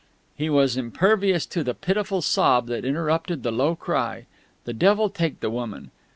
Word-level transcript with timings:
He 0.35 0.49
was 0.49 0.77
impervious 0.77 1.45
to 1.45 1.63
the 1.63 1.75
pitiful 1.75 2.23
sob 2.23 2.65
that 2.69 2.85
interrupted 2.85 3.43
the 3.43 3.51
low 3.51 3.75
cry. 3.75 4.25
The 4.65 4.73
devil 4.73 5.11
take 5.11 5.41
the 5.41 5.51
woman! 5.51 5.91